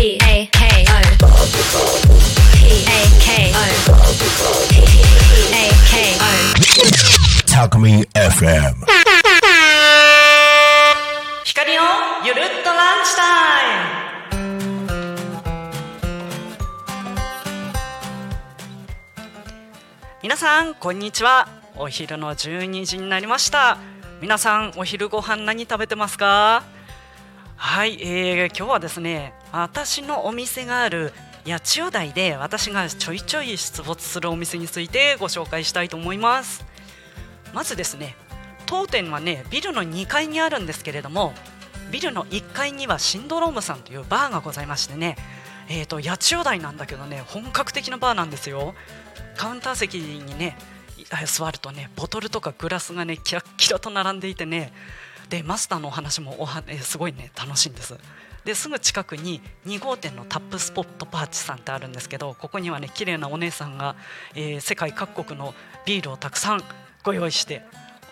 [0.00, 0.96] P A K O
[2.56, 3.60] P A K O
[4.70, 4.72] P
[5.52, 6.24] A K O
[7.44, 8.76] Talk Me FM.
[11.44, 11.82] 光の
[12.24, 13.20] ゆるっとランチタ
[13.60, 14.96] イム。
[20.22, 21.46] 皆さんこんにちは。
[21.76, 23.76] お昼の12時になりました。
[24.22, 26.62] 皆さんお昼ご飯何食べてますか？
[27.62, 31.12] はい、えー、今日はですね私のお店がある
[31.46, 36.64] 八千代台で私がちょいちょい出没するお店についてご紹介したいと思います。
[37.52, 38.16] まずですね
[38.64, 41.34] 当店はねビルの2階にあるんですけれども
[41.92, 45.16] ビルの1階にはシンドロームさんというバーがございましてね
[45.68, 48.74] えーと八千代台なんだけどね本格的なバーなんですよ。
[49.36, 50.56] カウンター席にね
[51.26, 54.72] 座るとねボトルとかグラスがねキラッキラと並んでいてね
[55.30, 57.96] でマスターのお話もおは、えすごいね楽しいんです。
[58.44, 63.96] ですぐ近くに2号店のタップスポットパーチさんってあるんですけどここにはね綺麗なお姉さんが、
[64.34, 65.54] えー世界各国の
[65.86, 66.62] ビールをたくさん
[67.04, 67.62] ご用意して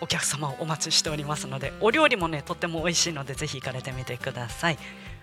[0.01, 4.77] お客様をお待ちしておりますのでお料理もねとっても美味しいのでぜひ行かれてみてください。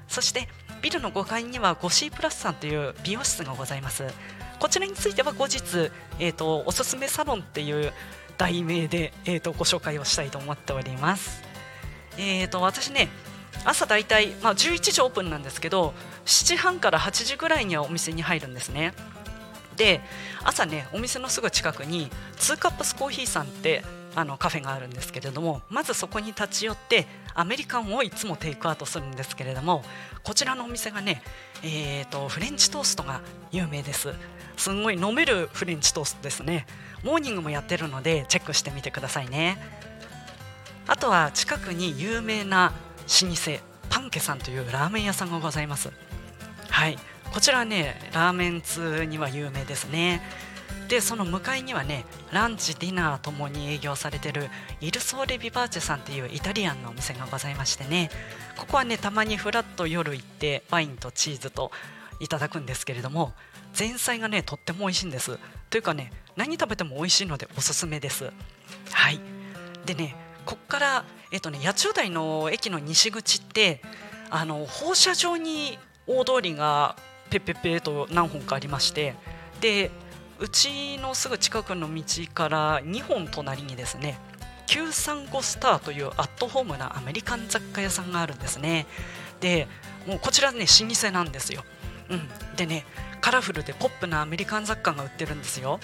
[0.08, 0.48] そして
[0.83, 4.05] ビルの5階にはゴシープラスさんという美容室がございます。
[4.58, 7.92] こちらについては後日、えー、とおすすめサロンっていう
[8.39, 11.55] 題名で、えー、とご紹介をしたいと思っております。
[12.19, 13.09] えー、と私ね
[13.64, 15.92] 朝だいたい、まあ、11時オープンなんですけど
[16.25, 18.95] 7時半から8時ぐらいにはお店に入るんですね。
[19.77, 20.00] で
[20.42, 23.83] 朝ねお店のすぐ近くに2カップスコーヒーさんって
[24.14, 29.84] あのカフェがあるんですけれどもまずそこに立ち寄ってアメリカンをいつもテイクアウトするんですけれども
[30.25, 31.23] こちらのお店がね、
[31.62, 33.20] えー、とフレンチトーストが
[33.53, 34.14] 有名です。
[34.56, 36.67] すんごい飲めるフレンチトーストですね。
[37.05, 39.58] モーニングもやってるのでチェックしてみてくださいね。
[40.87, 42.73] あとは近くに有名な
[43.23, 45.91] 老舗パンケさんというラーメン屋さんがございます。
[46.69, 46.98] はい。
[47.33, 50.23] こちらねラーメン通には有名ですね。
[50.89, 54.48] でその向かいにはねランチディナーともに営業されてる
[54.80, 58.11] イルソーレ・ビバーチェさんっていうイタリアンのお店がございましてね。
[58.57, 61.73] ここはねたまにフラッと夜行ってワインとチーズと
[62.20, 63.33] いただくんですけれども
[63.79, 65.39] 前菜がねとっても美味しいんです。
[65.70, 68.33] というかね何食べても美味しいのでおすすめです。
[68.92, 69.20] はい。
[69.85, 70.14] でね
[70.46, 73.83] こっから、えっとね、八千代台の駅の西口って
[74.30, 76.96] あの放射状に大通りが
[77.30, 79.14] ペッペッペと何本かありまして
[79.61, 79.90] で
[80.39, 82.02] うちのすぐ近くの道
[82.33, 84.18] から2本隣にですね
[84.68, 88.86] 935スターというアットホームなアメリカン雑貨屋さんがあるんですね。
[89.40, 89.68] で
[90.07, 91.63] もうこちらね老舗なんですよ、
[92.08, 92.86] うん、でね
[93.20, 95.80] カラフルでポップなアメリカン雑貨が売ってるんですよ。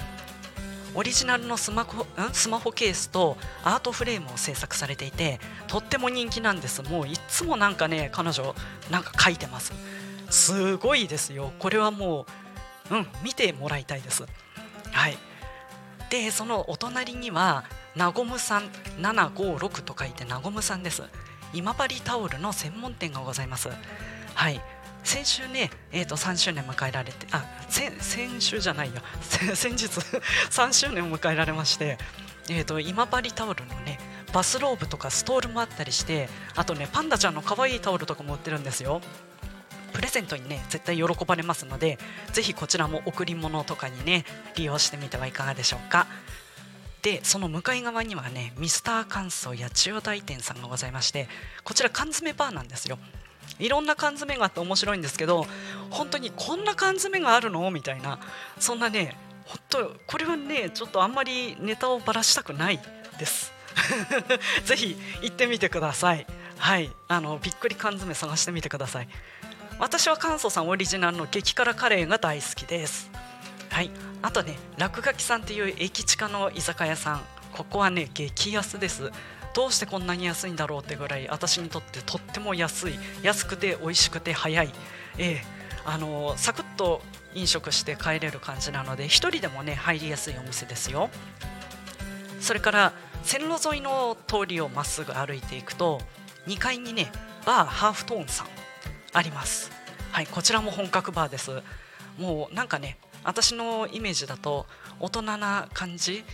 [0.94, 6.82] オリジナルのスマホスマホケースとアートフレームを制作されていてとっても人気なんです。
[6.82, 8.54] もういつもなんかね彼女
[8.90, 9.72] なんか書いてます。
[10.30, 11.52] すごいですよ。
[11.58, 12.26] これはも
[12.90, 14.24] ううん見てもらいたいです。
[14.90, 15.16] はい。
[16.10, 17.64] でそのお隣には
[17.96, 18.68] なごむさん
[19.00, 21.02] 756と書いてなごむさんです。
[21.54, 23.68] 今治タオルの専門店がございます。
[24.34, 24.60] はい。
[25.04, 29.00] 先週ね、えー、と3周年迎えられてあ先週じゃないよ
[29.54, 29.86] 先日
[30.50, 31.98] 3周年を迎えられまして、
[32.48, 33.98] えー、と今治タオルのね
[34.32, 39.00] バスローブとかストールもあったりしてあとねパンダちゃんの可愛いタオルとかも売ってるんですよ。
[39.92, 41.98] プレゼントにね絶対喜ばれますので
[42.32, 44.24] ぜひこちらも贈り物とかにね
[44.56, 46.06] 利用してみてはいかがでしょうか。
[47.02, 51.28] でその向かい側にはねミスター乾燥八千代台店さんがございまして
[51.64, 52.98] こちら缶詰バーなんですよ。
[53.58, 55.46] いろんな缶詰があって面白いんですけど
[55.90, 57.70] 本当にこんな缶詰があるの？
[57.70, 58.18] みたいな。
[58.58, 62.80] そんなね本当これはねちょっとあんまりネタをばらしたくない
[63.18, 63.52] です。
[64.64, 66.26] ぜひ行ってみてください。
[66.58, 66.90] はい。
[67.08, 69.08] あのびっくり缶詰探してみてください。
[69.78, 73.10] 私は関祖さんオリジナルの激辛カレーが大好きです。
[73.70, 73.90] はい。
[74.22, 77.22] あとね落書きさんっていう駅近の居酒屋さん。
[77.52, 79.10] ここはね激安です。
[79.54, 82.94] どうしてこんなに安いんだろうってぐらい私にとってとっても安い。
[83.22, 84.72] 安くて美味しくて早い、
[85.18, 85.44] ええ。
[85.84, 87.02] あのサクッと
[87.34, 91.10] 飲食して帰れる感じなので1人でもね入りやすいお店ですよ。
[92.40, 92.92] それから
[93.22, 96.00] 線路沿いの通りをまっすぐ歩いていくと
[96.46, 97.10] 2階にね
[97.46, 98.46] バーハーフトーンさん
[99.12, 99.70] あります。
[100.12, 101.62] はいこちらも本格バーです。
[102.18, 104.66] もうなんかね私のイメージだと
[105.00, 106.24] 大人な感じ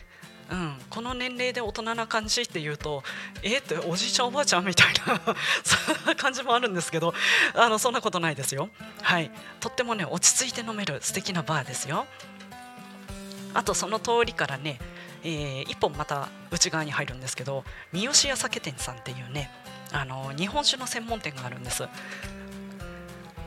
[0.51, 3.03] うん、この年齢で大人な感じっていうと
[3.43, 5.21] えっておじいちゃんおばあちゃんみたいな
[5.63, 7.13] そんな感じもあるんですけど
[7.55, 8.71] あのそんなことないですよ。
[9.03, 9.31] はい。
[9.61, 12.07] とってもね落ち着いて飲める素敵なバーですよ。
[13.55, 14.79] あとその通りからね、
[15.23, 19.51] えー一本また内側に入るんですけど三好屋酒店さんっていうね
[19.93, 21.87] あの日本酒の専門店があるんです。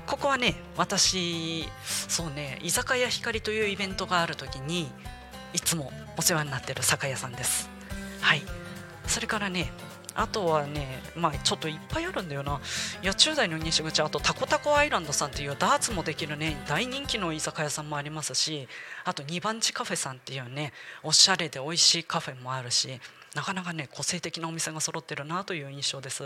[0.06, 4.92] ここはね私そうね居酒屋光というイベントがある時に
[5.53, 7.69] いつもお世話になってる酒屋さんです
[8.21, 8.42] はい
[9.07, 9.71] それからね
[10.13, 12.59] あとはね、まあ、ちょっといっぱいあるんだよな。
[13.03, 18.68] 野中台の西口、あとタコタコアイランドさんっていうダーツもできるね、大人気の居酒屋さんもありますし、
[19.06, 23.00] あと2番地カフェさんっていうね、おしゃれで美味しいカフェもあるし、
[23.36, 26.24] なかなかね、個性的なお店が揃ってるなという印象です。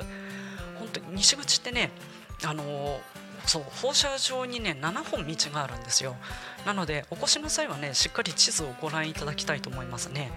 [0.79, 1.91] 本当に西口ってね、
[2.43, 2.99] あの
[3.45, 6.15] そう放射状にね7本道があるんですよ。
[6.65, 10.31] なのでお越しの際はねしっかり地図をご覧いただきたいと思いますね。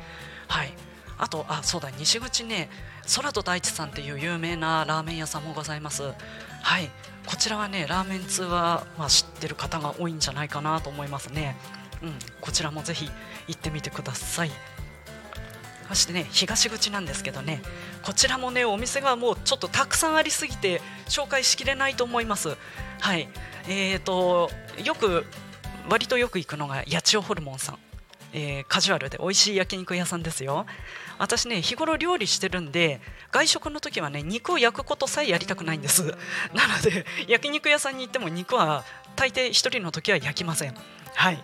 [0.47, 0.73] はい。
[1.21, 2.71] あとあそうだ西口ね
[3.17, 6.13] 空と大地さんっていう有名なラーメン屋さんもございます。
[6.63, 6.91] はい。
[7.27, 11.57] こちらはねラーメン通は、まあ、知ってる方が多いんじゃないかなと思いますね。
[12.03, 12.13] うん。
[12.41, 13.11] こちらもぜひ
[13.49, 14.51] 行ってみてください。
[15.89, 17.63] そしてね東口なんですけどね
[18.03, 22.57] こちらもねお店がもうちょっとたくさんありすぎて紹介しきれないと思います。
[23.01, 23.29] はい。
[23.69, 24.51] えーと
[24.85, 25.25] よく
[25.89, 27.79] 割とよく行くのが八千代ホルモンさん。
[28.35, 30.67] えー、カジュアルで美味しい焼肉屋さんですよ。
[31.19, 33.01] 私ね日頃料理してるんで
[33.33, 36.05] 外食の時はね肉を焼くことさえやりたくないんです。
[36.55, 38.85] なので焼肉屋さんに行っても肉は
[39.17, 40.75] 大抵1人の時は焼きません。
[41.15, 41.43] はい。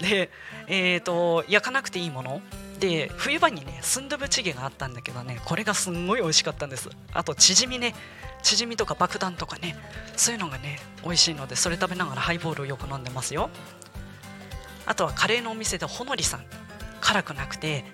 [0.00, 0.30] で
[0.68, 2.40] えーと、焼かなくていいもの。
[2.80, 6.88] で冬場にねスンドゥブチゲがあったんだけどねこれがすんごい美味しかったんです。
[7.12, 7.94] あとチヂミね
[8.42, 9.76] チヂミとか爆弾とかね
[10.16, 13.50] そういうのがね美味しいのでそれ食べながらハイボールをよく飲んでますよ。
[14.86, 16.44] あとはカレーのお店でほのりさん
[17.00, 17.84] 辛くなくて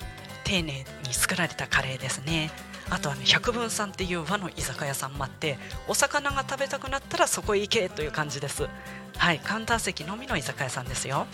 [0.45, 2.51] 丁寧に作られたカレーですね。
[2.89, 8.69] あとはね百聞さんっていう和の居酒屋さんもあってお魚が食べたくなったらそこへ行けという感じです。
[9.17, 11.27] はいカウンター席のみの居酒屋さんですよ。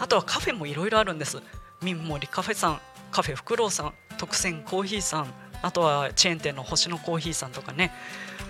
[0.00, 1.40] あとはカフェもいろいろあるんです。
[1.82, 2.80] ミンモリカフェさん
[3.10, 5.32] カフェフクロウさん特選コーヒーさん
[5.62, 7.92] あとはチェーン店の星のコーヒーさんとかね。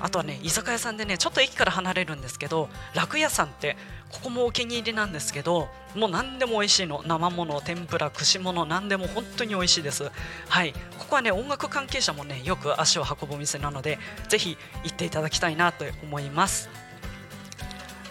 [0.00, 3.76] あとはね居酒屋さんでねちょっと駅から離れるんですけど楽屋さんって
[4.10, 7.02] ここもお気に入りなんですけどもう何でも美味しいの。
[7.04, 10.10] 生もの天ぷら串物何でも本当に美味しいです。
[10.48, 10.72] はい。
[10.98, 13.98] ここはね音楽関係者もねよく足を運ぶお店なので
[14.28, 16.68] ぜひ行っていただきたいなと思います。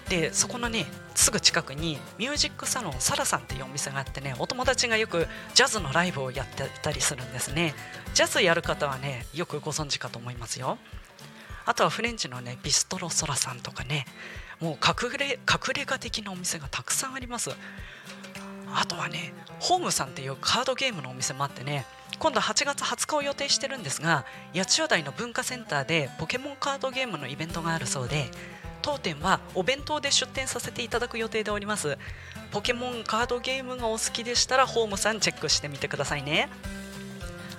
[0.10, 0.86] でそこのね
[1.20, 7.76] すぐ近くにミュージックサロンサラさんっていうお店があってねお友達がよくジャズのライブをやっていたりするんですね。
[8.14, 10.78] ジャズやる方はねよくご存知かと思いますよ。
[11.66, 14.06] あとはフレンチのねビストロソラさんとかね
[14.62, 17.52] もう隠れ隠れ家的なお店がたくさんあります。
[18.74, 21.86] あとはねホームさんっていうカードゲームのお店もあってね
[22.20, 24.26] 今度8月20日を予定してるんですが
[24.56, 28.30] 八千代台の文化センターでポケモンカードゲームのイベントがあるそうで
[28.82, 31.98] 当店はお弁当で出店させていただく予定でおります。
[32.52, 36.50] ポケモンカードゲームがお好きでしたらホームさんチェックしてみてくださいね。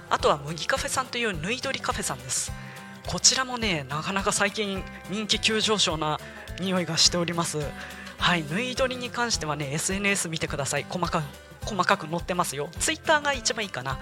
[0.09, 2.53] あとは麦カフェさんという縫い取りカフェさんです。
[3.07, 6.19] こちらもねなかなか最近人気急上昇な
[6.59, 7.59] 匂いがしております。
[8.19, 10.87] はい縫い取りに関してはね SNS 見てください。
[10.89, 11.25] 細かく
[11.65, 12.69] 細かく載ってますよ。
[12.79, 13.99] ツイッターが一番いいかな。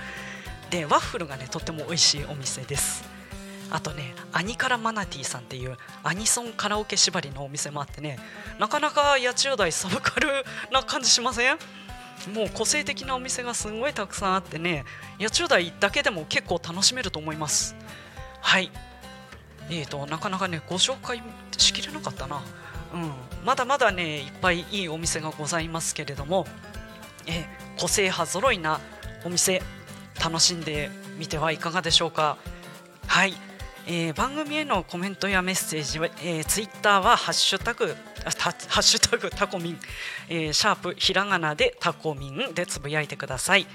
[0.71, 3.18] でワッフルがねとっても美味しいお店です。
[3.71, 8.19] あとねアニカラマナティさんっていうアニソンカラオケ縛りのお店もあってね
[8.59, 10.29] なかなか八千代台サブカル
[10.73, 11.59] な感じしません？
[12.35, 14.85] もう個性的なお店がすごいたくさんあってね
[15.21, 17.77] 八千代台だけでも結構楽しめると思います。
[18.41, 18.71] はい。
[19.71, 21.23] えーと、なかなかねご紹介
[21.59, 22.43] しきれなかったな、
[22.95, 23.13] うん、
[23.45, 26.47] まだまだねいっぱいいいお店がございますけれども、
[27.27, 27.45] え、
[27.79, 28.81] 個性派揃いな
[29.27, 29.63] お店
[30.25, 32.39] 楽しんでみてはいかがでしょうか。
[33.07, 33.35] はい。
[33.87, 39.79] えー、番組へのコメントやメッセージは、えー、ツイッターはハッシュタグハッシュタグタコミン、
[40.29, 43.67] えー、シャープひらがなでタコミンでつぶやいてください。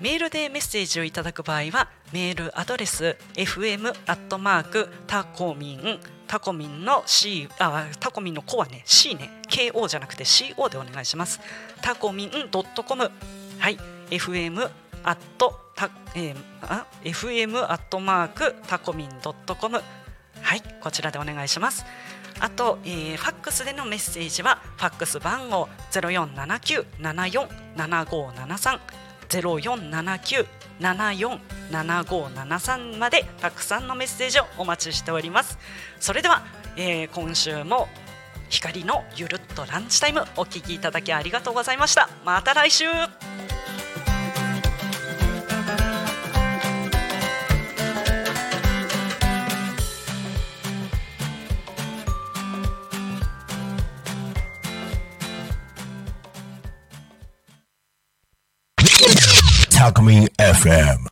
[0.00, 11.40] メールでメッセージをいただく場合はメールアドレス fm アットマークタコミンタコミンの C あタコミンの子はね C ね KO じゃなくて CO でお願いします。
[11.82, 13.10] タコミンドットコム。
[13.58, 13.78] はい。
[14.10, 14.68] FM
[15.04, 15.58] アット、
[16.14, 19.80] えー、あ FM アットマークタコミンドットコム。
[20.40, 21.84] はいこちらでお願いします。
[22.40, 28.80] あと、えー、ファックスでのメッセージはファックス番号ゼロ四七九七四七五七三。
[29.28, 30.46] ゼロ四七九
[30.78, 31.40] 七四
[31.70, 35.58] 七五七三までたくさんのメッセージをお待ちしております。
[36.00, 36.42] それでは、
[36.76, 37.88] えー、今週も
[38.50, 42.10] 光のゆるっとランチタイムお聞きいただきありがとうございました。
[42.24, 42.84] また来週。
[59.82, 61.11] Alchemy FM.